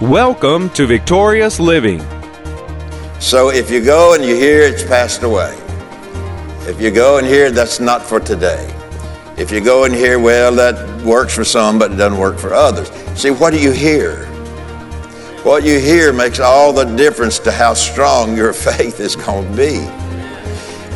Welcome 0.00 0.70
to 0.74 0.86
Victorious 0.86 1.58
Living. 1.58 1.98
So 3.18 3.50
if 3.50 3.68
you 3.68 3.84
go 3.84 4.14
and 4.14 4.24
you 4.24 4.36
hear 4.36 4.62
it's 4.62 4.84
passed 4.84 5.24
away, 5.24 5.58
if 6.68 6.80
you 6.80 6.92
go 6.92 7.18
and 7.18 7.26
hear 7.26 7.50
that's 7.50 7.80
not 7.80 8.04
for 8.04 8.20
today, 8.20 8.72
if 9.36 9.50
you 9.50 9.60
go 9.60 9.86
and 9.86 9.92
hear, 9.92 10.20
well, 10.20 10.54
that 10.54 11.04
works 11.04 11.34
for 11.34 11.42
some, 11.42 11.80
but 11.80 11.90
it 11.90 11.96
doesn't 11.96 12.16
work 12.16 12.38
for 12.38 12.54
others. 12.54 12.92
See, 13.20 13.32
what 13.32 13.52
do 13.52 13.60
you 13.60 13.72
hear? 13.72 14.26
What 15.42 15.64
you 15.64 15.80
hear 15.80 16.12
makes 16.12 16.38
all 16.38 16.72
the 16.72 16.84
difference 16.84 17.40
to 17.40 17.50
how 17.50 17.74
strong 17.74 18.36
your 18.36 18.52
faith 18.52 19.00
is 19.00 19.16
going 19.16 19.50
to 19.50 19.56
be. 19.56 19.78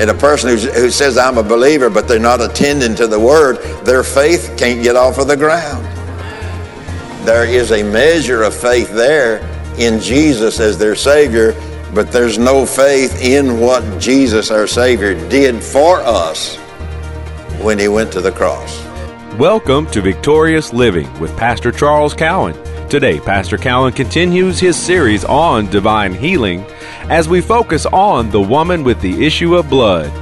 And 0.00 0.10
a 0.10 0.14
person 0.14 0.50
who 0.50 0.90
says, 0.90 1.18
I'm 1.18 1.38
a 1.38 1.42
believer, 1.42 1.90
but 1.90 2.06
they're 2.06 2.20
not 2.20 2.40
attending 2.40 2.94
to 2.94 3.08
the 3.08 3.18
word, 3.18 3.56
their 3.84 4.04
faith 4.04 4.54
can't 4.56 4.80
get 4.80 4.94
off 4.94 5.18
of 5.18 5.26
the 5.26 5.36
ground 5.36 5.91
there 7.24 7.44
is 7.44 7.70
a 7.70 7.84
measure 7.84 8.42
of 8.42 8.52
faith 8.52 8.92
there 8.92 9.38
in 9.78 10.00
Jesus 10.00 10.58
as 10.58 10.76
their 10.76 10.96
Savior, 10.96 11.54
but 11.94 12.10
there's 12.10 12.36
no 12.36 12.66
faith 12.66 13.22
in 13.22 13.60
what 13.60 14.00
Jesus, 14.00 14.50
our 14.50 14.66
Savior, 14.66 15.14
did 15.28 15.62
for 15.62 16.00
us 16.00 16.56
when 17.60 17.78
He 17.78 17.86
went 17.86 18.12
to 18.14 18.20
the 18.20 18.32
cross. 18.32 18.84
Welcome 19.38 19.86
to 19.92 20.00
Victorious 20.00 20.72
Living 20.72 21.08
with 21.20 21.36
Pastor 21.36 21.70
Charles 21.70 22.12
Cowan. 22.12 22.54
Today, 22.88 23.20
Pastor 23.20 23.56
Cowan 23.56 23.92
continues 23.92 24.58
his 24.58 24.76
series 24.76 25.24
on 25.24 25.70
divine 25.70 26.12
healing 26.12 26.64
as 27.08 27.28
we 27.28 27.40
focus 27.40 27.86
on 27.86 28.30
the 28.30 28.40
woman 28.40 28.82
with 28.82 29.00
the 29.00 29.24
issue 29.24 29.54
of 29.54 29.70
blood. 29.70 30.12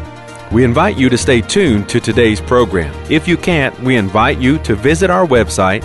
We 0.53 0.65
invite 0.65 0.99
you 0.99 1.09
to 1.09 1.17
stay 1.17 1.41
tuned 1.41 1.89
to 1.89 2.01
today's 2.01 2.41
program. 2.41 2.95
If 3.09 3.27
you 3.27 3.37
can't, 3.37 3.79
we 3.81 3.97
invite 3.97 4.39
you 4.39 4.59
to 4.59 4.75
visit 4.75 5.09
our 5.09 5.27
website 5.27 5.83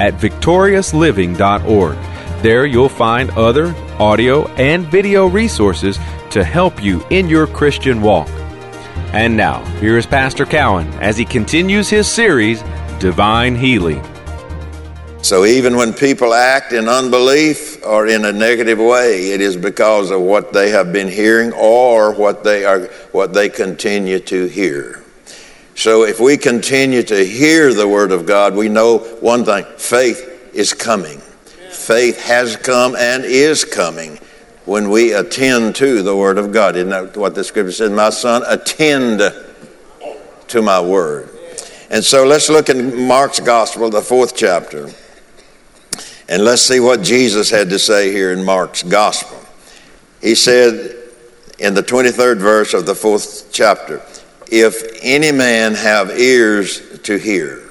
at 0.00 0.14
victoriousliving.org. 0.14 1.96
There 2.42 2.66
you'll 2.66 2.88
find 2.88 3.30
other 3.30 3.74
audio 3.98 4.46
and 4.52 4.86
video 4.86 5.26
resources 5.26 5.98
to 6.30 6.44
help 6.44 6.82
you 6.82 7.04
in 7.10 7.28
your 7.28 7.46
Christian 7.46 8.00
walk. 8.00 8.28
And 9.12 9.36
now, 9.36 9.64
here 9.80 9.96
is 9.96 10.06
Pastor 10.06 10.44
Cowan 10.44 10.86
as 10.94 11.16
he 11.16 11.24
continues 11.24 11.88
his 11.88 12.06
series, 12.06 12.62
Divine 13.00 13.56
Healing. 13.56 14.04
So, 15.22 15.44
even 15.44 15.76
when 15.76 15.92
people 15.92 16.32
act 16.32 16.72
in 16.72 16.88
unbelief 16.88 17.84
or 17.84 18.06
in 18.06 18.24
a 18.24 18.32
negative 18.32 18.78
way, 18.78 19.30
it 19.32 19.40
is 19.40 19.56
because 19.56 20.10
of 20.10 20.20
what 20.20 20.52
they 20.52 20.70
have 20.70 20.92
been 20.92 21.08
hearing 21.08 21.52
or 21.52 22.14
what 22.14 22.44
they 22.44 22.64
are 22.64 22.86
what 23.12 23.34
they 23.34 23.48
continue 23.48 24.20
to 24.20 24.46
hear. 24.46 25.02
So 25.78 26.02
if 26.02 26.18
we 26.18 26.36
continue 26.36 27.04
to 27.04 27.24
hear 27.24 27.72
the 27.72 27.86
Word 27.86 28.10
of 28.10 28.26
God, 28.26 28.56
we 28.56 28.68
know 28.68 28.98
one 28.98 29.44
thing 29.44 29.64
faith 29.76 30.50
is 30.52 30.74
coming. 30.74 31.20
Faith 31.70 32.20
has 32.20 32.56
come 32.56 32.96
and 32.96 33.24
is 33.24 33.64
coming 33.64 34.16
when 34.64 34.90
we 34.90 35.12
attend 35.12 35.76
to 35.76 36.02
the 36.02 36.16
Word 36.16 36.36
of 36.36 36.50
God. 36.50 36.74
Isn't 36.74 36.90
that 36.90 37.16
what 37.16 37.36
the 37.36 37.44
Scripture 37.44 37.70
says? 37.70 37.92
My 37.92 38.10
son, 38.10 38.42
attend 38.48 39.20
to 40.48 40.62
my 40.62 40.80
Word. 40.80 41.28
And 41.90 42.02
so 42.02 42.26
let's 42.26 42.48
look 42.48 42.68
in 42.68 43.06
Mark's 43.06 43.38
Gospel, 43.38 43.88
the 43.88 44.02
fourth 44.02 44.34
chapter, 44.36 44.90
and 46.28 46.42
let's 46.42 46.62
see 46.62 46.80
what 46.80 47.02
Jesus 47.02 47.50
had 47.50 47.70
to 47.70 47.78
say 47.78 48.10
here 48.10 48.32
in 48.32 48.44
Mark's 48.44 48.82
Gospel. 48.82 49.40
He 50.20 50.34
said 50.34 50.96
in 51.60 51.74
the 51.74 51.84
23rd 51.84 52.38
verse 52.38 52.74
of 52.74 52.84
the 52.84 52.96
fourth 52.96 53.52
chapter, 53.52 54.02
if 54.50 54.98
any 55.02 55.32
man 55.32 55.74
have 55.74 56.10
ears 56.10 56.98
to 57.00 57.18
hear. 57.18 57.62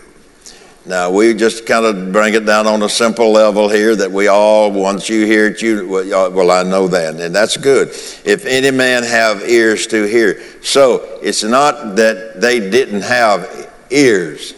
Now, 0.86 1.12
we 1.12 1.34
just 1.34 1.66
kind 1.66 1.86
of 1.86 2.14
bring 2.14 2.34
it 2.34 2.46
down 2.46 2.66
on 2.66 2.82
a 2.82 2.88
simple 2.88 3.32
level 3.34 3.68
here 3.68 3.94
that 3.94 4.10
we 4.10 4.30
all, 4.30 4.72
once 4.72 5.10
you 5.10 5.26
hear 5.26 5.48
it, 5.48 5.62
you, 5.62 5.98
uh, 5.98 6.30
well, 6.30 6.50
I 6.50 6.64
know 6.64 6.88
that, 6.88 7.20
and 7.20 7.36
that's 7.36 7.58
good. 7.58 7.90
If 7.90 8.46
any 8.46 8.72
man 8.72 9.04
have 9.04 9.42
ears 9.42 9.86
to 9.88 10.06
hear. 10.06 10.42
So, 10.62 11.20
it's 11.22 11.44
not 11.44 11.98
that 11.98 12.40
they 12.40 12.70
didn't 12.70 13.02
have 13.02 13.70
ears. 13.90 14.54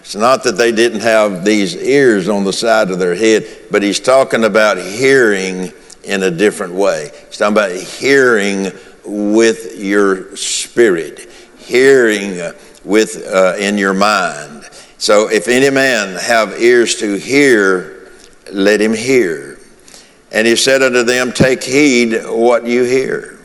It's 0.00 0.16
not 0.16 0.42
that 0.42 0.56
they 0.56 0.72
didn't 0.72 1.02
have 1.02 1.44
these 1.44 1.76
ears 1.76 2.28
on 2.28 2.42
the 2.42 2.52
side 2.52 2.90
of 2.90 2.98
their 2.98 3.14
head, 3.14 3.46
but 3.70 3.82
he's 3.82 4.00
talking 4.00 4.42
about 4.42 4.78
hearing 4.78 5.72
in 6.02 6.22
a 6.24 6.30
different 6.32 6.72
way. 6.72 7.12
He's 7.28 7.36
talking 7.36 7.52
about 7.52 7.72
hearing 7.72 8.72
with 9.08 9.78
your 9.78 10.36
spirit, 10.36 11.30
hearing 11.56 12.40
with 12.84 13.26
uh, 13.26 13.54
in 13.58 13.78
your 13.78 13.94
mind. 13.94 14.64
So 14.98 15.30
if 15.30 15.48
any 15.48 15.70
man 15.70 16.18
have 16.18 16.60
ears 16.60 16.96
to 16.96 17.14
hear, 17.14 18.10
let 18.52 18.80
him 18.80 18.92
hear. 18.92 19.58
And 20.32 20.46
he 20.46 20.56
said 20.56 20.82
unto 20.82 21.04
them, 21.04 21.32
Take 21.32 21.62
heed 21.62 22.20
what 22.24 22.66
you 22.66 22.84
hear. 22.84 23.38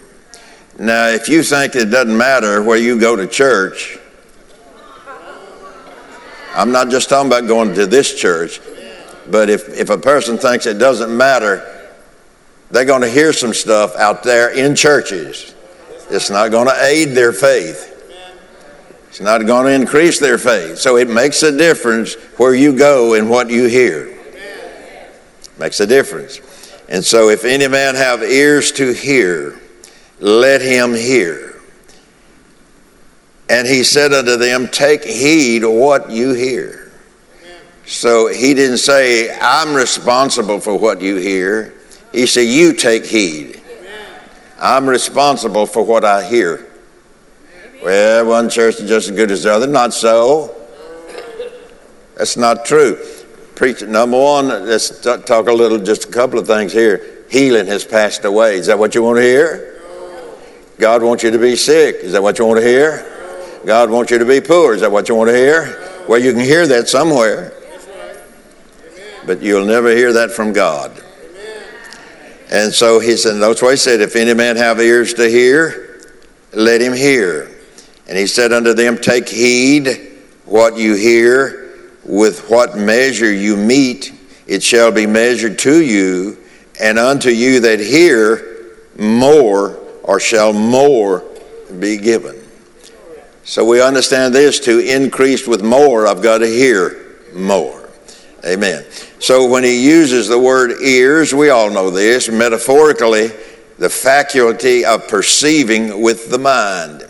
Now, 0.80 1.08
if 1.08 1.30
you 1.30 1.44
think 1.44 1.76
it 1.76 1.86
doesn't 1.86 2.18
matter 2.18 2.62
where 2.64 2.78
you 2.78 3.00
go 3.00 3.16
to 3.16 3.28
church, 3.28 4.00
I'm 6.56 6.72
not 6.72 6.90
just 6.90 7.10
talking 7.10 7.28
about 7.28 7.48
going 7.48 7.74
to 7.76 7.86
this 7.86 8.20
church, 8.20 8.60
but 9.30 9.50
if, 9.50 9.70
if 9.70 9.90
a 9.90 9.98
person 9.98 10.38
thinks 10.38 10.66
it 10.66 10.80
doesn't 10.80 11.16
matter, 11.16 11.92
they're 12.72 12.86
going 12.86 13.02
to 13.02 13.10
hear 13.10 13.34
some 13.34 13.54
stuff 13.54 13.96
out 13.96 14.24
there 14.24 14.50
in 14.50 14.76
churches 14.76 15.53
it's 16.14 16.30
not 16.30 16.52
going 16.52 16.68
to 16.68 16.86
aid 16.86 17.10
their 17.10 17.34
faith. 17.34 17.90
It's 19.08 19.22
not 19.22 19.46
going 19.46 19.66
to 19.66 19.72
increase 19.72 20.20
their 20.20 20.38
faith. 20.38 20.78
So 20.78 20.98
it 20.98 21.10
makes 21.10 21.44
a 21.44 21.56
difference 21.56 22.16
where 22.38 22.56
you 22.56 22.76
go 22.76 23.14
and 23.14 23.30
what 23.30 23.50
you 23.50 23.68
hear. 23.68 24.18
Makes 25.60 25.80
a 25.80 25.88
difference. 25.88 26.40
And 26.90 27.04
so 27.06 27.30
if 27.30 27.46
any 27.46 27.68
man 27.68 27.96
have 27.96 28.24
ears 28.24 28.72
to 28.74 28.92
hear, 28.92 29.60
let 30.20 30.62
him 30.62 30.94
hear. 30.94 31.60
And 33.50 33.68
he 33.68 33.84
said 33.84 34.14
unto 34.14 34.36
them, 34.38 34.68
Take 34.68 35.04
heed 35.04 35.64
what 35.64 36.10
you 36.10 36.34
hear. 36.34 36.92
So 37.86 38.28
he 38.28 38.54
didn't 38.54 38.78
say, 38.78 39.38
I'm 39.40 39.76
responsible 39.76 40.60
for 40.60 40.78
what 40.78 41.02
you 41.02 41.18
hear. 41.18 41.74
He 42.12 42.26
said, 42.26 42.48
You 42.48 42.74
take 42.74 43.06
heed. 43.06 43.53
I'm 44.64 44.88
responsible 44.88 45.66
for 45.66 45.84
what 45.84 46.06
I 46.06 46.26
hear. 46.26 46.66
Well, 47.84 48.26
one 48.28 48.50
church 48.50 48.80
is 48.80 48.88
just 48.88 49.10
as 49.10 49.16
good 49.16 49.30
as 49.30 49.44
the 49.44 49.54
other. 49.54 49.68
Not 49.68 49.94
so. 49.94 50.56
That's 52.16 52.38
not 52.38 52.64
true. 52.64 52.98
Preach 53.56 53.82
number 53.82 54.18
one, 54.18 54.48
let's 54.48 55.02
talk 55.02 55.50
a 55.50 55.52
little, 55.52 55.80
just 55.80 56.06
a 56.06 56.08
couple 56.08 56.40
of 56.40 56.48
things 56.48 56.72
here. 56.72 57.26
Healing 57.30 57.68
has 57.68 57.84
passed 57.84 58.24
away. 58.24 58.56
Is 58.56 58.68
that 58.68 58.80
what 58.80 58.96
you 58.96 59.04
want 59.04 59.18
to 59.18 59.22
hear? 59.22 59.82
God 60.80 61.04
wants 61.04 61.24
you 61.24 61.32
to 61.32 61.40
be 61.40 61.58
sick. 61.58 61.98
Is 61.98 62.14
that 62.14 62.24
what 62.24 62.40
you 62.40 62.46
want 62.46 62.62
to 62.62 62.66
hear? 62.66 63.60
God 63.66 63.90
wants 63.90 64.12
you 64.12 64.18
to 64.18 64.26
be 64.26 64.40
poor. 64.40 64.76
Is 64.76 64.80
that 64.80 64.92
what 64.92 65.10
you 65.10 65.16
want 65.16 65.30
to 65.30 65.36
hear? 65.36 66.06
Well, 66.08 66.20
you 66.20 66.32
can 66.32 66.42
hear 66.42 66.66
that 66.68 66.88
somewhere. 66.88 67.52
But 69.26 69.42
you'll 69.42 69.66
never 69.66 69.90
hear 69.90 70.14
that 70.14 70.32
from 70.32 70.54
God. 70.54 71.04
And 72.52 72.74
so 72.74 73.00
he 73.00 73.18
said, 73.18 73.40
that's 73.40 73.62
why 73.62 73.72
he 73.72 73.78
said, 73.78 74.02
if 74.02 74.16
any 74.16 74.34
man 74.34 74.56
have 74.58 74.80
ears 74.80 75.14
to 75.16 75.30
hear, 75.30 76.02
let 76.54 76.82
him 76.82 76.94
hear. 76.94 77.50
And 78.08 78.18
he 78.18 78.28
said 78.28 78.52
unto 78.52 78.74
them, 78.74 78.98
Take 78.98 79.30
heed 79.30 80.12
what 80.46 80.78
you 80.78 80.96
hear, 80.96 81.64
with 82.04 82.50
what 82.50 82.78
measure 82.78 83.32
you 83.32 83.56
mete, 83.56 84.14
it 84.46 84.62
shall 84.62 84.92
be 84.92 85.06
measured 85.06 85.58
to 85.60 85.82
you, 85.82 86.38
and 86.80 87.00
unto 87.00 87.30
you 87.30 87.62
that 87.62 87.80
hear, 87.80 88.74
more 88.98 89.78
or 90.04 90.20
shall 90.20 90.54
more 90.54 91.24
be 91.80 91.98
given. 91.98 92.36
So 93.46 93.66
we 93.66 93.82
understand 93.82 94.34
this 94.34 94.60
to 94.62 94.80
increase 94.80 95.48
with 95.48 95.64
more, 95.64 96.08
I've 96.08 96.22
got 96.22 96.40
to 96.40 96.48
hear 96.48 97.18
more. 97.34 97.90
Amen. 98.46 98.86
So 99.24 99.48
when 99.48 99.64
he 99.64 99.82
uses 99.82 100.28
the 100.28 100.38
word 100.38 100.82
ears, 100.82 101.34
we 101.34 101.50
all 101.50 101.70
know 101.70 101.90
this, 101.90 102.28
metaphorically, 102.28 103.32
the 103.78 103.90
faculty 103.90 104.84
of 104.84 105.08
perceiving 105.08 106.02
with 106.02 106.30
the 106.30 106.38
mind. 106.38 107.08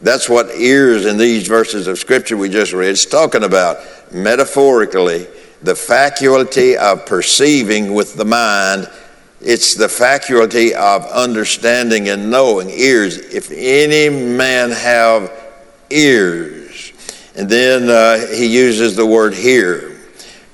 That's 0.00 0.28
what 0.28 0.54
ears 0.54 1.04
in 1.04 1.18
these 1.18 1.48
verses 1.48 1.88
of 1.88 1.98
scripture 1.98 2.36
we 2.36 2.48
just 2.48 2.72
read 2.72 2.90
is 2.90 3.04
talking 3.06 3.42
about. 3.42 3.78
Metaphorically, 4.12 5.26
the 5.60 5.74
faculty 5.74 6.76
of 6.76 7.04
perceiving 7.06 7.92
with 7.92 8.14
the 8.14 8.24
mind. 8.24 8.88
It's 9.40 9.74
the 9.74 9.88
faculty 9.88 10.76
of 10.76 11.06
understanding 11.06 12.08
and 12.08 12.30
knowing. 12.30 12.70
Ears. 12.70 13.18
If 13.18 13.50
any 13.50 14.08
man 14.08 14.70
have 14.70 15.32
ears. 15.90 16.92
And 17.34 17.48
then 17.48 17.90
uh, 17.90 18.28
he 18.28 18.46
uses 18.46 18.94
the 18.94 19.04
word 19.04 19.34
hear. 19.34 19.87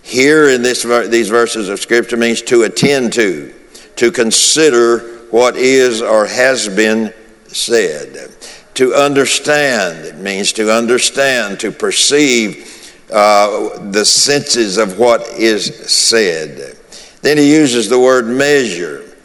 Here 0.05 0.51
in 0.51 0.61
this, 0.61 0.83
these 1.09 1.31
verses 1.31 1.71
of 1.71 1.81
Scripture 1.81 2.19
means 2.19 2.43
to 2.43 2.65
attend 2.65 3.15
to, 3.15 3.55
to 3.97 4.13
consider 4.13 4.99
what 5.31 5.57
is 5.57 6.03
or 6.03 6.27
has 6.27 6.69
been 6.69 7.13
said. 7.47 8.31
To 8.75 8.93
understand, 8.93 10.05
it 10.05 10.17
means 10.17 10.53
to 10.53 10.71
understand, 10.71 11.59
to 11.61 11.73
perceive 11.73 12.71
uh, 13.11 13.79
the 13.93 14.05
senses 14.05 14.77
of 14.77 14.99
what 14.99 15.27
is 15.39 15.75
said. 15.91 16.77
Then 17.23 17.39
he 17.39 17.51
uses 17.51 17.89
the 17.89 17.99
word 17.99 18.27
measure. 18.27 19.17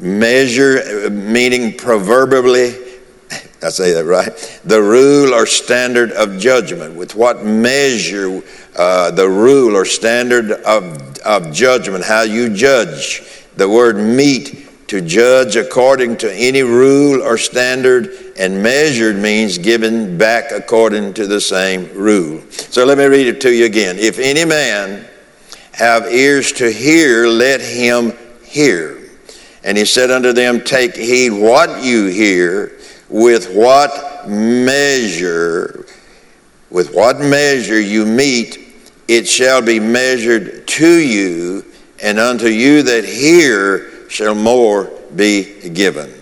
Measure 0.00 1.10
meaning 1.10 1.76
proverbially, 1.76 2.74
I 3.62 3.68
say 3.68 3.92
that 3.92 4.06
right, 4.06 4.60
the 4.64 4.80
rule 4.80 5.34
or 5.34 5.44
standard 5.44 6.12
of 6.12 6.38
judgment. 6.38 6.94
With 6.94 7.14
what 7.14 7.44
measure, 7.44 8.42
uh, 8.80 9.10
the 9.10 9.28
rule 9.28 9.76
or 9.76 9.84
standard 9.84 10.52
of, 10.52 11.18
of 11.18 11.52
judgment, 11.52 12.02
how 12.02 12.22
you 12.22 12.48
judge. 12.48 13.22
The 13.56 13.68
word 13.68 13.98
mete, 13.98 14.86
to 14.86 15.02
judge 15.02 15.54
according 15.56 16.16
to 16.16 16.32
any 16.32 16.62
rule 16.62 17.22
or 17.22 17.36
standard, 17.36 18.08
and 18.38 18.62
measured 18.62 19.16
means 19.16 19.58
given 19.58 20.16
back 20.16 20.50
according 20.50 21.12
to 21.12 21.26
the 21.26 21.42
same 21.42 21.92
rule. 21.92 22.40
So 22.50 22.86
let 22.86 22.96
me 22.96 23.04
read 23.04 23.26
it 23.26 23.42
to 23.42 23.52
you 23.54 23.66
again. 23.66 23.98
If 23.98 24.18
any 24.18 24.46
man 24.46 25.06
have 25.72 26.06
ears 26.06 26.50
to 26.52 26.72
hear, 26.72 27.26
let 27.26 27.60
him 27.60 28.14
hear. 28.42 28.96
And 29.62 29.76
he 29.76 29.84
said 29.84 30.10
unto 30.10 30.32
them, 30.32 30.62
Take 30.62 30.96
heed 30.96 31.32
what 31.32 31.84
you 31.84 32.06
hear, 32.06 32.78
with 33.10 33.54
what 33.54 34.26
measure, 34.26 35.84
with 36.70 36.94
what 36.94 37.20
measure 37.20 37.78
you 37.78 38.06
mete, 38.06 38.59
it 39.10 39.26
shall 39.26 39.60
be 39.60 39.80
measured 39.80 40.68
to 40.68 40.88
you, 40.88 41.64
and 42.00 42.20
unto 42.20 42.46
you 42.46 42.84
that 42.84 43.04
hear 43.04 44.08
shall 44.08 44.36
more 44.36 44.84
be 45.16 45.68
given. 45.70 46.14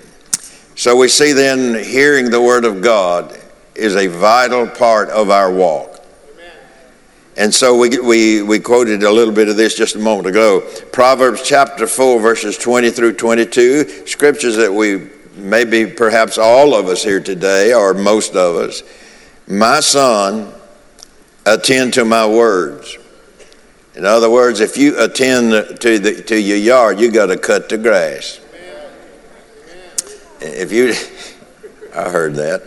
So 0.74 0.96
we 0.96 1.08
see 1.08 1.34
then 1.34 1.84
hearing 1.84 2.30
the 2.30 2.40
Word 2.40 2.64
of 2.64 2.80
God 2.80 3.38
is 3.74 3.94
a 3.94 4.06
vital 4.06 4.66
part 4.66 5.10
of 5.10 5.28
our 5.28 5.52
walk. 5.52 6.02
And 7.36 7.54
so 7.54 7.76
we, 7.76 7.98
we, 7.98 8.40
we 8.40 8.58
quoted 8.58 9.02
a 9.02 9.12
little 9.12 9.34
bit 9.34 9.50
of 9.50 9.58
this 9.58 9.76
just 9.76 9.94
a 9.94 9.98
moment 9.98 10.26
ago. 10.26 10.62
Proverbs 10.90 11.42
chapter 11.44 11.86
4, 11.86 12.18
verses 12.20 12.56
20 12.56 12.90
through 12.90 13.12
22, 13.12 14.06
scriptures 14.06 14.56
that 14.56 14.72
we, 14.72 15.10
maybe 15.36 15.84
perhaps 15.84 16.38
all 16.38 16.74
of 16.74 16.86
us 16.86 17.04
here 17.04 17.20
today, 17.20 17.74
or 17.74 17.92
most 17.92 18.34
of 18.34 18.56
us, 18.56 18.82
my 19.46 19.80
son, 19.80 20.54
attend 21.54 21.94
to 21.94 22.04
my 22.04 22.26
words. 22.26 22.96
In 23.94 24.04
other 24.04 24.30
words, 24.30 24.60
if 24.60 24.76
you 24.76 25.02
attend 25.02 25.80
to, 25.80 25.98
the, 25.98 26.22
to 26.22 26.40
your 26.40 26.56
yard, 26.56 27.00
you 27.00 27.10
got 27.10 27.26
to 27.26 27.36
cut 27.36 27.68
the 27.68 27.78
grass. 27.78 28.40
If 30.40 30.70
you, 30.70 30.94
I 31.94 32.10
heard 32.10 32.34
that. 32.36 32.62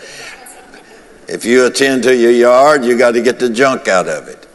If 1.27 1.45
you 1.45 1.65
attend 1.65 2.03
to 2.03 2.15
your 2.15 2.31
yard, 2.31 2.83
you 2.83 2.97
got 2.97 3.11
to 3.11 3.21
get 3.21 3.39
the 3.39 3.49
junk 3.49 3.87
out 3.87 4.09
of 4.09 4.27
it. 4.27 4.47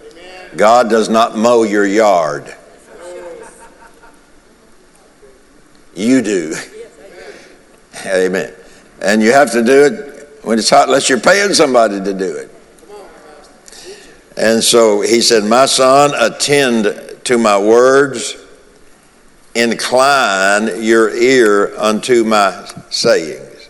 God 0.56 0.90
does 0.90 1.08
not 1.08 1.36
mow 1.36 1.62
your 1.62 1.86
yard. 1.86 2.54
You 5.94 6.20
do. 6.20 6.54
Amen. 8.06 8.52
And 9.00 9.22
you 9.22 9.32
have 9.32 9.50
to 9.52 9.62
do 9.62 9.86
it 9.86 10.44
when 10.44 10.58
it's 10.58 10.68
hot, 10.68 10.88
unless 10.88 11.08
you're 11.08 11.20
paying 11.20 11.54
somebody 11.54 11.98
to 12.00 12.12
do 12.12 12.36
it. 12.36 12.50
And 14.36 14.62
so 14.62 15.00
he 15.00 15.20
said, 15.20 15.44
My 15.44 15.66
son, 15.66 16.12
attend 16.18 17.24
to 17.24 17.38
my 17.38 17.58
words, 17.58 18.36
incline 19.54 20.82
your 20.82 21.10
ear 21.14 21.74
unto 21.76 22.24
my 22.24 22.70
sayings. 22.90 23.68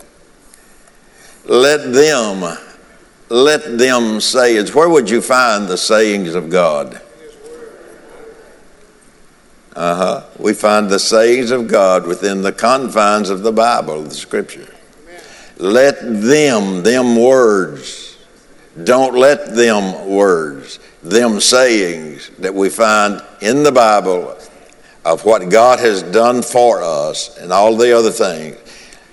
Let 1.44 1.92
them 1.92 2.58
let 3.28 3.76
them 3.78 4.20
say 4.20 4.64
where 4.70 4.88
would 4.88 5.10
you 5.10 5.20
find 5.20 5.66
the 5.66 5.76
sayings 5.76 6.34
of 6.34 6.48
God? 6.48 7.00
Uh 9.74 9.94
huh. 9.96 10.24
We 10.38 10.54
find 10.54 10.88
the 10.88 10.98
sayings 10.98 11.50
of 11.50 11.68
God 11.68 12.06
within 12.06 12.42
the 12.42 12.52
confines 12.52 13.28
of 13.28 13.42
the 13.42 13.52
Bible, 13.52 14.02
the 14.02 14.14
Scripture. 14.14 14.72
Let 15.58 16.00
them, 16.00 16.82
them 16.82 17.16
words, 17.16 18.15
don't 18.84 19.14
let 19.14 19.54
them 19.54 20.08
words, 20.08 20.78
them 21.02 21.40
sayings 21.40 22.30
that 22.38 22.54
we 22.54 22.68
find 22.68 23.22
in 23.40 23.62
the 23.62 23.72
Bible 23.72 24.36
of 25.04 25.24
what 25.24 25.48
God 25.48 25.78
has 25.78 26.02
done 26.02 26.42
for 26.42 26.82
us 26.82 27.38
and 27.38 27.52
all 27.52 27.76
the 27.76 27.96
other 27.96 28.10
things. 28.10 28.56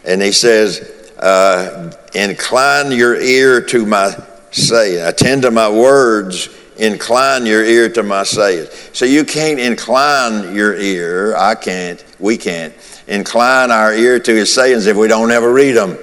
And 0.04 0.21
he 0.21 0.31
says, 0.31 1.13
uh, 1.19 1.92
incline 2.13 2.92
your 2.92 3.15
ear 3.15 3.62
to 3.68 3.86
my 3.86 4.15
saying, 4.51 5.06
attend 5.06 5.44
to 5.44 5.51
my 5.51 5.69
words, 5.69 6.50
incline 6.77 7.45
your 7.45 7.63
ear 7.63 7.89
to 7.89 8.04
my 8.04 8.24
saying. 8.24 8.68
So 8.92 9.06
you 9.06 9.24
can't 9.24 9.60
incline 9.60 10.56
your 10.56 10.75
ear, 10.75 11.36
I 11.38 11.56
can't, 11.56 12.04
we 12.19 12.38
can't, 12.38 12.74
incline 13.07 13.71
our 13.71 13.94
ear 13.94 14.19
to 14.19 14.33
his 14.33 14.54
sayings 14.54 14.86
if 14.88 14.98
we 14.98 15.07
don't 15.07 15.31
ever 15.31 15.51
read 15.51 15.74
them. 15.74 15.98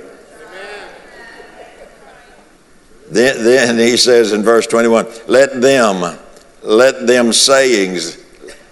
Then, 3.11 3.45
then 3.45 3.79
he 3.79 3.97
says 3.97 4.33
in 4.33 4.43
verse 4.43 4.67
21 4.67 5.07
let 5.27 5.61
them 5.61 6.19
let 6.63 7.07
them 7.07 7.33
sayings 7.33 8.19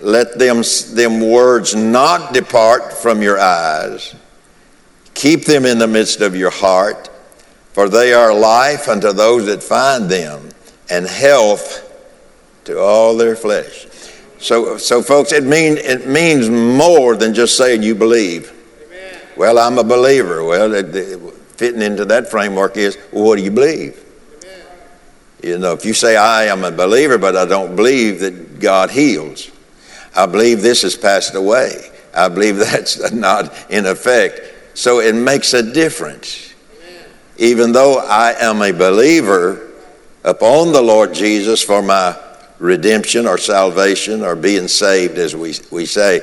let 0.00 0.38
them 0.38 0.62
them 0.94 1.20
words 1.20 1.75
not 1.75 2.32
depart 2.32 2.93
from 2.93 3.20
your 3.20 3.40
eyes 3.40 4.14
Keep 5.19 5.46
them 5.46 5.67
in 5.67 5.81
the 5.81 5.88
midst 5.88 6.20
of 6.20 6.37
your 6.37 6.52
heart, 6.52 7.11
for 7.73 7.88
they 7.88 8.12
are 8.12 8.32
life 8.32 8.88
unto 8.88 9.12
those 9.12 9.46
that 9.46 9.61
find 9.61 10.08
them, 10.08 10.49
and 10.88 11.08
health 11.08 11.93
to 12.67 12.79
all 12.79 13.17
their 13.17 13.35
flesh. 13.35 13.88
So, 14.38 14.79
so 14.79 15.02
folks, 15.02 15.32
it, 15.32 15.43
mean, 15.43 15.76
it 15.76 16.06
means 16.06 16.49
more 16.49 17.17
than 17.17 17.35
just 17.35 17.56
saying 17.56 17.82
you 17.82 17.96
believe. 17.96 18.52
Amen. 18.87 19.20
Well, 19.37 19.58
I'm 19.58 19.76
a 19.79 19.82
believer. 19.82 20.44
Well, 20.44 20.73
it, 20.73 20.94
it, 20.94 21.19
fitting 21.56 21.82
into 21.82 22.05
that 22.05 22.31
framework 22.31 22.76
is, 22.76 22.96
well, 23.11 23.25
what 23.25 23.38
do 23.38 23.43
you 23.43 23.50
believe? 23.50 24.00
You 25.43 25.58
know, 25.58 25.73
if 25.73 25.85
you 25.85 25.94
say, 25.94 26.17
I 26.17 26.44
am 26.44 26.64
a 26.64 26.70
believer, 26.70 27.19
but 27.19 27.37
I 27.37 27.44
don't 27.44 27.76
believe 27.76 28.20
that 28.20 28.61
God 28.61 28.90
heals, 28.90 29.50
I 30.17 30.26
believe 30.26 30.62
this 30.62 30.82
has 30.82 30.96
passed 30.96 31.35
away. 31.35 31.90
I 32.14 32.29
believe 32.29 32.56
that's 32.58 33.12
not 33.12 33.55
in 33.70 33.87
effect. 33.87 34.40
So 34.75 35.00
it 35.00 35.14
makes 35.14 35.55
a 35.55 35.62
difference. 35.62 36.55
Even 37.37 37.73
though 37.73 37.99
I 37.99 38.35
am 38.40 38.62
a 38.62 38.73
believer 38.73 39.70
upon 40.25 40.73
the 40.73 40.82
Lord 40.82 41.14
Jesus 41.14 41.62
for 41.62 41.82
my 41.82 42.17
redemption 42.58 43.26
or 43.26 43.38
salvation 43.38 44.23
or 44.23 44.35
being 44.35 44.67
saved, 44.67 45.19
as 45.19 45.37
we, 45.37 45.55
we 45.70 45.87
say, 45.87 46.20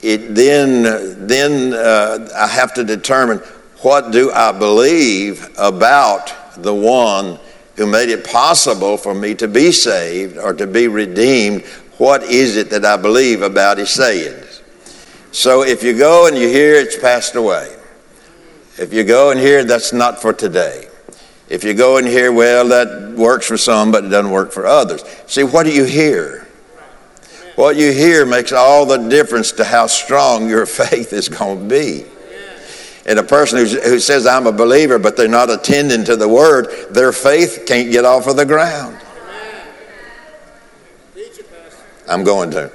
it 0.00 0.34
then, 0.34 1.26
then 1.26 1.74
uh, 1.74 2.28
I 2.34 2.46
have 2.46 2.72
to 2.74 2.84
determine 2.84 3.38
what 3.82 4.10
do 4.10 4.32
I 4.32 4.52
believe 4.52 5.48
about 5.58 6.32
the 6.56 6.74
one 6.74 7.38
who 7.76 7.86
made 7.86 8.08
it 8.08 8.24
possible 8.24 8.96
for 8.96 9.14
me 9.14 9.34
to 9.34 9.48
be 9.48 9.72
saved 9.72 10.36
or 10.38 10.52
to 10.54 10.66
be 10.66 10.88
redeemed. 10.88 11.64
What 11.98 12.22
is 12.24 12.56
it 12.56 12.70
that 12.70 12.84
I 12.84 12.96
believe 12.96 13.42
about 13.42 13.78
his 13.78 13.90
sayings? 13.90 14.62
So 15.30 15.62
if 15.62 15.82
you 15.82 15.96
go 15.96 16.26
and 16.26 16.36
you 16.36 16.48
hear 16.48 16.74
it's 16.74 16.98
passed 16.98 17.34
away, 17.34 17.74
if 18.78 18.92
you 18.92 19.04
go 19.04 19.30
and 19.30 19.40
hear 19.40 19.64
that's 19.64 19.92
not 19.92 20.20
for 20.20 20.32
today, 20.32 20.88
if 21.48 21.64
you 21.64 21.74
go 21.74 21.98
and 21.98 22.06
hear, 22.06 22.32
well, 22.32 22.68
that 22.68 23.12
works 23.12 23.46
for 23.46 23.56
some, 23.56 23.92
but 23.92 24.04
it 24.04 24.08
doesn't 24.08 24.30
work 24.30 24.52
for 24.52 24.66
others. 24.66 25.04
See, 25.26 25.44
what 25.44 25.64
do 25.64 25.72
you 25.72 25.84
hear? 25.84 26.46
What 27.56 27.76
you 27.76 27.92
hear 27.92 28.24
makes 28.24 28.52
all 28.52 28.86
the 28.86 28.96
difference 29.08 29.52
to 29.52 29.64
how 29.64 29.86
strong 29.86 30.48
your 30.48 30.66
faith 30.66 31.12
is 31.12 31.28
going 31.28 31.60
to 31.60 31.64
be. 31.68 32.06
And 33.04 33.18
a 33.18 33.22
person 33.24 33.58
who 33.58 33.98
says, 33.98 34.26
I'm 34.26 34.46
a 34.46 34.52
believer, 34.52 34.98
but 34.98 35.16
they're 35.16 35.26
not 35.28 35.50
attending 35.50 36.04
to 36.04 36.16
the 36.16 36.28
word, 36.28 36.68
their 36.90 37.12
faith 37.12 37.64
can't 37.66 37.90
get 37.90 38.04
off 38.04 38.26
of 38.28 38.36
the 38.36 38.46
ground. 38.46 38.98
I'm 42.08 42.24
going 42.24 42.50
to. 42.52 42.70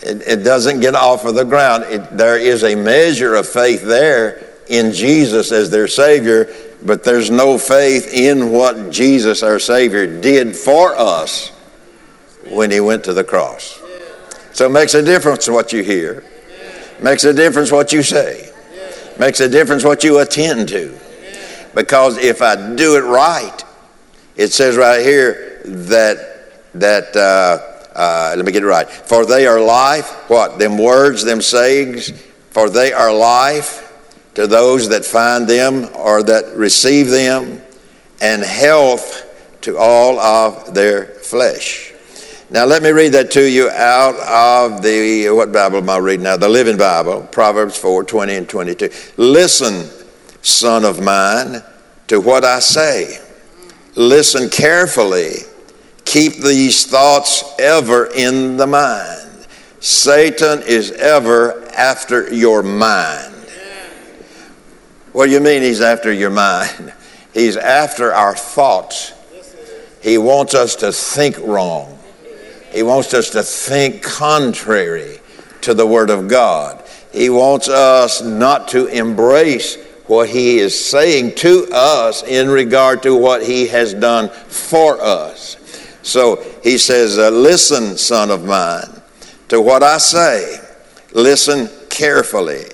It, 0.00 0.22
it 0.26 0.44
doesn't 0.44 0.80
get 0.80 0.94
off 0.94 1.24
of 1.24 1.34
the 1.34 1.44
ground. 1.44 1.84
It, 1.84 2.16
there 2.16 2.38
is 2.38 2.64
a 2.64 2.74
measure 2.74 3.34
of 3.34 3.48
faith 3.48 3.82
there 3.82 4.46
in 4.68 4.92
Jesus 4.92 5.50
as 5.52 5.70
their 5.70 5.88
Savior, 5.88 6.54
but 6.82 7.04
there's 7.04 7.30
no 7.30 7.58
faith 7.58 8.12
in 8.12 8.52
what 8.52 8.90
Jesus, 8.90 9.42
our 9.42 9.58
Savior, 9.58 10.20
did 10.20 10.56
for 10.56 10.96
us 10.96 11.48
when 12.48 12.70
He 12.70 12.80
went 12.80 13.04
to 13.04 13.12
the 13.12 13.24
cross. 13.24 13.80
So 14.52 14.66
it 14.66 14.70
makes 14.70 14.94
a 14.94 15.02
difference 15.02 15.48
what 15.48 15.72
you 15.72 15.82
hear, 15.82 16.24
makes 17.02 17.24
a 17.24 17.32
difference 17.32 17.70
what 17.70 17.92
you 17.92 18.02
say, 18.02 18.50
makes 19.18 19.40
a 19.40 19.48
difference 19.48 19.84
what 19.84 20.04
you 20.04 20.18
attend 20.18 20.68
to. 20.70 20.98
Because 21.74 22.18
if 22.18 22.42
I 22.42 22.74
do 22.74 22.96
it 22.96 23.02
right, 23.02 23.64
it 24.36 24.52
says 24.52 24.76
right 24.76 25.04
here 25.04 25.60
that 25.64 26.72
that. 26.74 27.16
Uh, 27.16 27.74
uh, 27.98 28.32
let 28.36 28.46
me 28.46 28.52
get 28.52 28.62
it 28.62 28.66
right. 28.66 28.88
For 28.88 29.26
they 29.26 29.48
are 29.48 29.60
life, 29.60 30.08
what? 30.30 30.60
Them 30.60 30.78
words, 30.78 31.24
them 31.24 31.42
sayings, 31.42 32.12
for 32.50 32.70
they 32.70 32.92
are 32.92 33.12
life 33.12 33.88
to 34.34 34.46
those 34.46 34.90
that 34.90 35.04
find 35.04 35.48
them 35.48 35.88
or 35.96 36.22
that 36.22 36.54
receive 36.54 37.08
them, 37.08 37.60
and 38.20 38.42
health 38.42 39.24
to 39.62 39.76
all 39.76 40.20
of 40.20 40.74
their 40.74 41.06
flesh. 41.06 41.87
Now, 42.50 42.64
let 42.64 42.82
me 42.82 42.90
read 42.90 43.12
that 43.12 43.30
to 43.32 43.42
you 43.42 43.68
out 43.68 44.14
of 44.16 44.82
the, 44.82 45.28
what 45.28 45.52
Bible 45.52 45.78
am 45.78 45.90
I 45.90 45.98
reading 45.98 46.24
now? 46.24 46.38
The 46.38 46.48
Living 46.48 46.78
Bible, 46.78 47.28
Proverbs 47.30 47.76
4 47.76 48.04
20 48.04 48.36
and 48.36 48.48
22. 48.48 48.88
Listen, 49.18 49.86
son 50.40 50.86
of 50.86 51.02
mine, 51.02 51.62
to 52.06 52.22
what 52.22 52.44
I 52.44 52.60
say. 52.60 53.18
Listen 53.96 54.48
carefully. 54.48 55.40
Keep 56.06 56.36
these 56.36 56.86
thoughts 56.86 57.44
ever 57.58 58.06
in 58.06 58.56
the 58.56 58.66
mind. 58.66 59.46
Satan 59.80 60.62
is 60.62 60.92
ever 60.92 61.66
after 61.76 62.32
your 62.32 62.62
mind. 62.62 63.34
What 65.12 65.26
do 65.26 65.32
you 65.32 65.40
mean 65.40 65.60
he's 65.60 65.82
after 65.82 66.10
your 66.10 66.30
mind? 66.30 66.94
He's 67.34 67.58
after 67.58 68.12
our 68.12 68.34
thoughts. 68.34 69.12
He 70.02 70.18
wants 70.18 70.54
us 70.54 70.74
to 70.76 70.90
think 70.90 71.38
wrong. 71.38 71.97
He 72.72 72.82
wants 72.82 73.14
us 73.14 73.30
to 73.30 73.42
think 73.42 74.02
contrary 74.02 75.20
to 75.62 75.74
the 75.74 75.86
Word 75.86 76.10
of 76.10 76.28
God. 76.28 76.82
He 77.12 77.30
wants 77.30 77.68
us 77.68 78.22
not 78.22 78.68
to 78.68 78.86
embrace 78.86 79.76
what 80.06 80.28
He 80.28 80.58
is 80.58 80.78
saying 80.78 81.34
to 81.36 81.68
us 81.72 82.22
in 82.22 82.48
regard 82.48 83.02
to 83.02 83.14
what 83.14 83.42
He 83.42 83.66
has 83.68 83.94
done 83.94 84.28
for 84.28 85.00
us. 85.00 85.56
So 86.02 86.42
He 86.62 86.78
says, 86.78 87.18
uh, 87.18 87.30
Listen, 87.30 87.96
son 87.96 88.30
of 88.30 88.44
mine, 88.44 89.02
to 89.48 89.60
what 89.60 89.82
I 89.82 89.98
say. 89.98 90.58
Listen 91.12 91.68
carefully. 91.88 92.64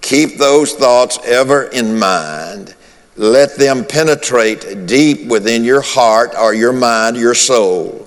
Keep 0.00 0.38
those 0.38 0.74
thoughts 0.74 1.18
ever 1.24 1.64
in 1.64 1.98
mind 1.98 2.76
let 3.16 3.56
them 3.56 3.84
penetrate 3.84 4.86
deep 4.86 5.26
within 5.26 5.64
your 5.64 5.80
heart 5.80 6.34
or 6.38 6.52
your 6.52 6.72
mind, 6.72 7.16
your 7.16 7.34
soul, 7.34 8.06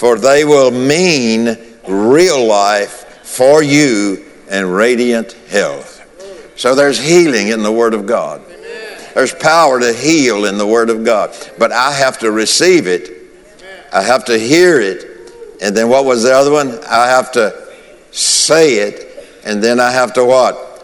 for 0.00 0.16
they 0.16 0.46
will 0.46 0.70
mean 0.70 1.58
real 1.86 2.46
life 2.46 3.22
for 3.22 3.62
you 3.62 4.24
and 4.48 4.74
radiant 4.74 5.32
health. 5.50 6.00
So 6.56 6.74
there's 6.74 6.98
healing 6.98 7.48
in 7.48 7.62
the 7.62 7.70
Word 7.70 7.92
of 7.92 8.06
God. 8.06 8.40
There's 9.12 9.34
power 9.34 9.78
to 9.78 9.92
heal 9.92 10.46
in 10.46 10.56
the 10.56 10.66
Word 10.66 10.88
of 10.88 11.04
God. 11.04 11.36
But 11.58 11.70
I 11.70 11.92
have 11.92 12.18
to 12.20 12.30
receive 12.30 12.86
it, 12.86 13.10
I 13.92 14.00
have 14.00 14.24
to 14.24 14.38
hear 14.38 14.80
it, 14.80 15.04
and 15.60 15.76
then 15.76 15.90
what 15.90 16.06
was 16.06 16.22
the 16.22 16.32
other 16.32 16.50
one? 16.50 16.82
I 16.84 17.08
have 17.08 17.30
to 17.32 17.68
say 18.10 18.76
it, 18.76 19.28
and 19.44 19.62
then 19.62 19.78
I 19.78 19.90
have 19.90 20.14
to 20.14 20.24
what? 20.24 20.82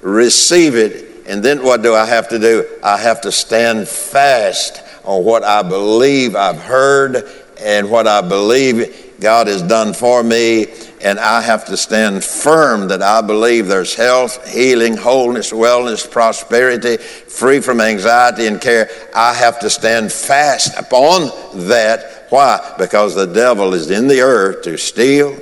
Receive 0.00 0.74
it 0.74 1.04
and 1.26 1.42
then 1.42 1.62
what 1.62 1.82
do 1.82 1.94
I 1.94 2.04
have 2.04 2.28
to 2.28 2.38
do? 2.38 2.66
I 2.82 2.98
have 2.98 3.22
to 3.22 3.32
stand 3.32 3.88
fast 3.88 4.82
on 5.04 5.24
what 5.24 5.42
I 5.42 5.62
believe 5.62 6.36
I've 6.36 6.60
heard 6.60 7.26
and 7.60 7.90
what 7.90 8.06
I 8.06 8.20
believe 8.20 9.16
God 9.20 9.46
has 9.46 9.62
done 9.62 9.94
for 9.94 10.22
me. 10.22 10.66
And 11.00 11.18
I 11.18 11.42
have 11.42 11.66
to 11.66 11.76
stand 11.76 12.24
firm 12.24 12.88
that 12.88 13.02
I 13.02 13.20
believe 13.20 13.66
there's 13.66 13.94
health, 13.94 14.50
healing, 14.50 14.96
wholeness, 14.96 15.52
wellness, 15.52 16.10
prosperity, 16.10 16.96
free 16.96 17.60
from 17.60 17.80
anxiety 17.80 18.46
and 18.46 18.60
care. 18.60 18.88
I 19.14 19.34
have 19.34 19.60
to 19.60 19.70
stand 19.70 20.10
fast 20.12 20.78
upon 20.78 21.30
that. 21.68 22.26
Why? 22.30 22.74
Because 22.78 23.14
the 23.14 23.26
devil 23.26 23.74
is 23.74 23.90
in 23.90 24.08
the 24.08 24.20
earth 24.20 24.62
to 24.62 24.78
steal, 24.78 25.38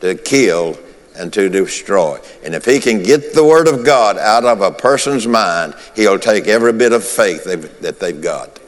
to 0.00 0.14
kill, 0.14 0.78
and 1.14 1.30
to 1.34 1.50
destroy. 1.50 2.18
And 2.42 2.54
if 2.54 2.64
he 2.64 2.80
can 2.80 3.02
get 3.02 3.34
the 3.34 3.44
Word 3.44 3.68
of 3.68 3.84
God 3.84 4.16
out 4.16 4.44
of 4.44 4.62
a 4.62 4.70
person's 4.70 5.26
mind, 5.26 5.74
he'll 5.94 6.18
take 6.18 6.48
every 6.48 6.72
bit 6.72 6.92
of 6.92 7.04
faith 7.04 7.44
that 7.44 8.00
they've 8.00 8.20
got. 8.20 8.58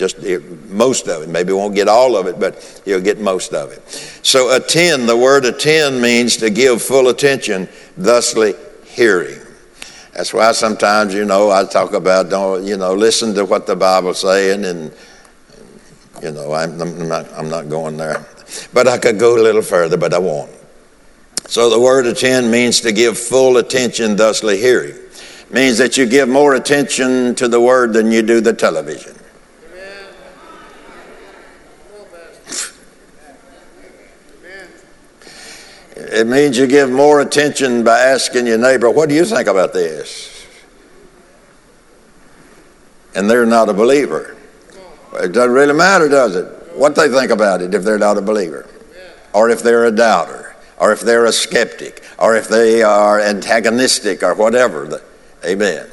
Just 0.00 0.24
eh, 0.24 0.38
most 0.70 1.08
of 1.08 1.22
it. 1.22 1.28
Maybe 1.28 1.52
won't 1.52 1.74
get 1.74 1.86
all 1.86 2.16
of 2.16 2.26
it, 2.26 2.40
but 2.40 2.80
you'll 2.86 3.02
get 3.02 3.20
most 3.20 3.52
of 3.52 3.70
it. 3.70 3.86
So 4.22 4.56
attend, 4.56 5.06
the 5.06 5.16
word 5.16 5.44
attend 5.44 6.00
means 6.00 6.38
to 6.38 6.48
give 6.48 6.80
full 6.80 7.08
attention, 7.08 7.68
thusly 7.98 8.54
hearing. 8.86 9.38
That's 10.14 10.32
why 10.32 10.52
sometimes, 10.52 11.12
you 11.12 11.26
know, 11.26 11.50
I 11.50 11.66
talk 11.66 11.92
about, 11.92 12.30
don't, 12.30 12.64
you 12.64 12.78
know, 12.78 12.94
listen 12.94 13.34
to 13.34 13.44
what 13.44 13.66
the 13.66 13.76
Bible's 13.76 14.20
saying 14.20 14.64
and, 14.64 14.90
you 16.22 16.30
know, 16.30 16.54
I'm, 16.54 16.80
I'm, 16.80 17.06
not, 17.06 17.30
I'm 17.34 17.50
not 17.50 17.68
going 17.68 17.98
there. 17.98 18.24
But 18.72 18.88
I 18.88 18.96
could 18.96 19.18
go 19.18 19.36
a 19.36 19.42
little 19.42 19.60
further, 19.60 19.98
but 19.98 20.14
I 20.14 20.18
won't. 20.18 20.50
So 21.44 21.68
the 21.68 21.78
word 21.78 22.06
attend 22.06 22.50
means 22.50 22.80
to 22.80 22.92
give 22.92 23.18
full 23.18 23.58
attention, 23.58 24.16
thusly 24.16 24.56
hearing. 24.56 24.94
Means 25.50 25.76
that 25.76 25.98
you 25.98 26.06
give 26.06 26.30
more 26.30 26.54
attention 26.54 27.34
to 27.34 27.48
the 27.48 27.60
word 27.60 27.92
than 27.92 28.10
you 28.10 28.22
do 28.22 28.40
the 28.40 28.54
television. 28.54 29.19
It 36.12 36.26
means 36.26 36.58
you 36.58 36.66
give 36.66 36.90
more 36.90 37.20
attention 37.20 37.84
by 37.84 37.98
asking 38.00 38.46
your 38.46 38.58
neighbor, 38.58 38.90
What 38.90 39.08
do 39.08 39.14
you 39.14 39.24
think 39.24 39.48
about 39.48 39.72
this? 39.72 40.46
And 43.14 43.28
they're 43.28 43.46
not 43.46 43.68
a 43.68 43.74
believer. 43.74 44.36
It 45.14 45.32
doesn't 45.32 45.52
really 45.52 45.72
matter, 45.72 46.08
does 46.08 46.36
it? 46.36 46.46
What 46.74 46.94
they 46.94 47.08
think 47.08 47.30
about 47.30 47.62
it 47.62 47.74
if 47.74 47.82
they're 47.82 47.98
not 47.98 48.16
a 48.16 48.22
believer 48.22 48.68
or 49.32 49.50
if 49.50 49.62
they're 49.62 49.84
a 49.84 49.90
doubter 49.90 50.40
or 50.80 50.92
if 50.92 51.00
they're 51.00 51.26
a 51.26 51.32
skeptic, 51.32 52.02
or 52.18 52.34
if 52.36 52.48
they 52.48 52.82
are 52.82 53.20
antagonistic, 53.20 54.22
or 54.22 54.34
whatever. 54.34 55.00
Amen. 55.44 55.86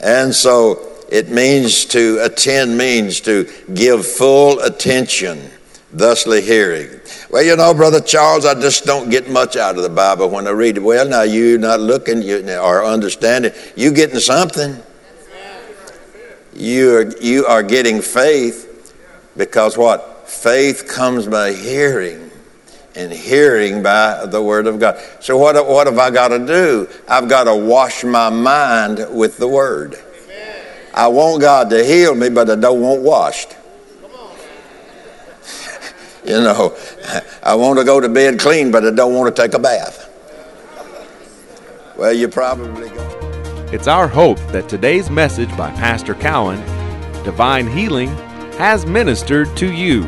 And 0.00 0.34
so 0.34 0.96
it 1.10 1.28
means 1.28 1.84
to 1.86 2.18
attend 2.22 2.78
means 2.78 3.20
to 3.20 3.46
give 3.74 4.06
full 4.06 4.60
attention, 4.60 5.50
thusly 5.92 6.42
hearing. 6.42 7.00
Well, 7.30 7.42
you 7.42 7.56
know, 7.56 7.72
Brother 7.74 8.00
Charles, 8.00 8.44
I 8.44 8.54
just 8.54 8.84
don't 8.84 9.10
get 9.10 9.30
much 9.30 9.56
out 9.56 9.76
of 9.76 9.82
the 9.82 9.88
Bible 9.88 10.28
when 10.28 10.46
I 10.46 10.50
read 10.50 10.76
it. 10.76 10.80
Well, 10.80 11.08
now 11.08 11.22
you're 11.22 11.58
not 11.58 11.80
looking 11.80 12.22
you, 12.22 12.56
or 12.58 12.84
understanding. 12.84 13.52
You 13.76 13.92
getting 13.92 14.18
something. 14.18 14.76
You 16.54 16.96
are, 16.96 17.16
you 17.18 17.46
are 17.46 17.62
getting 17.62 18.02
faith 18.02 18.92
because 19.36 19.78
what? 19.78 20.28
Faith 20.28 20.88
comes 20.88 21.26
by 21.26 21.52
hearing 21.52 22.30
and 22.94 23.12
hearing 23.12 23.82
by 23.82 24.26
the 24.26 24.42
Word 24.42 24.66
of 24.66 24.80
God. 24.80 25.00
So, 25.20 25.38
what, 25.38 25.54
what 25.66 25.86
have 25.86 25.98
I 25.98 26.10
got 26.10 26.28
to 26.28 26.44
do? 26.44 26.88
I've 27.08 27.28
got 27.28 27.44
to 27.44 27.54
wash 27.54 28.02
my 28.02 28.28
mind 28.28 29.06
with 29.10 29.38
the 29.38 29.46
Word. 29.46 29.96
I 30.92 31.06
want 31.06 31.40
God 31.40 31.70
to 31.70 31.84
heal 31.84 32.14
me, 32.14 32.28
but 32.28 32.50
I 32.50 32.56
don't 32.56 32.80
want 32.80 33.02
washed. 33.02 33.54
You 36.28 36.40
know, 36.42 36.76
I 37.42 37.54
want 37.54 37.78
to 37.78 37.84
go 37.84 38.00
to 38.00 38.08
bed 38.08 38.38
clean, 38.38 38.70
but 38.70 38.84
I 38.84 38.90
don't 38.90 39.14
want 39.14 39.34
to 39.34 39.42
take 39.42 39.54
a 39.54 39.58
bath. 39.58 40.04
Well, 41.96 42.12
you 42.12 42.28
probably 42.28 42.90
go. 42.90 43.68
It's 43.72 43.88
our 43.88 44.06
hope 44.06 44.38
that 44.52 44.68
today's 44.68 45.10
message 45.10 45.54
by 45.56 45.70
Pastor 45.72 46.14
Cowan, 46.14 46.60
Divine 47.24 47.66
Healing, 47.66 48.08
has 48.58 48.86
ministered 48.86 49.56
to 49.56 49.72
you. 49.72 50.02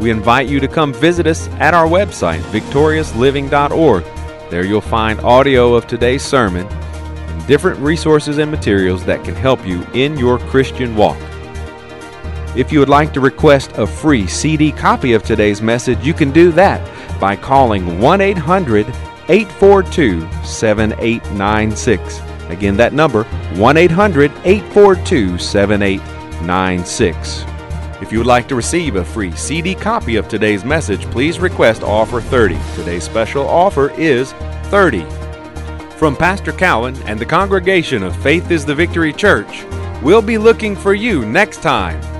We 0.00 0.10
invite 0.10 0.48
you 0.48 0.60
to 0.60 0.68
come 0.68 0.92
visit 0.92 1.26
us 1.26 1.48
at 1.58 1.74
our 1.74 1.86
website, 1.86 2.40
victoriousliving.org. 2.50 4.04
There 4.50 4.64
you'll 4.64 4.80
find 4.80 5.20
audio 5.20 5.74
of 5.74 5.86
today's 5.86 6.22
sermon 6.22 6.66
and 6.66 7.46
different 7.46 7.78
resources 7.80 8.38
and 8.38 8.50
materials 8.50 9.04
that 9.04 9.24
can 9.24 9.34
help 9.34 9.66
you 9.66 9.82
in 9.94 10.16
your 10.16 10.38
Christian 10.38 10.94
walk. 10.96 11.18
If 12.56 12.72
you 12.72 12.80
would 12.80 12.88
like 12.88 13.12
to 13.12 13.20
request 13.20 13.70
a 13.76 13.86
free 13.86 14.26
CD 14.26 14.72
copy 14.72 15.12
of 15.12 15.22
today's 15.22 15.62
message, 15.62 16.04
you 16.04 16.12
can 16.12 16.32
do 16.32 16.50
that 16.52 16.80
by 17.20 17.36
calling 17.36 18.00
1 18.00 18.20
800 18.20 18.88
842 19.28 20.28
7896. 20.44 22.20
Again, 22.48 22.76
that 22.76 22.92
number 22.92 23.22
1 23.54 23.76
800 23.76 24.32
842 24.44 25.38
7896. 25.38 27.44
If 28.02 28.10
you 28.10 28.18
would 28.18 28.26
like 28.26 28.48
to 28.48 28.56
receive 28.56 28.96
a 28.96 29.04
free 29.04 29.30
CD 29.36 29.76
copy 29.76 30.16
of 30.16 30.26
today's 30.26 30.64
message, 30.64 31.02
please 31.12 31.38
request 31.38 31.84
offer 31.84 32.20
30. 32.20 32.58
Today's 32.74 33.04
special 33.04 33.46
offer 33.46 33.92
is 33.92 34.32
30. 34.70 35.06
From 35.96 36.16
Pastor 36.16 36.50
Cowan 36.50 37.00
and 37.02 37.20
the 37.20 37.26
congregation 37.26 38.02
of 38.02 38.20
Faith 38.20 38.50
is 38.50 38.66
the 38.66 38.74
Victory 38.74 39.12
Church, 39.12 39.64
we'll 40.02 40.20
be 40.20 40.38
looking 40.38 40.74
for 40.74 40.94
you 40.94 41.24
next 41.24 41.62
time 41.62 42.09